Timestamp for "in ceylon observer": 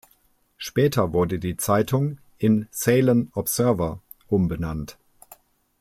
2.39-4.01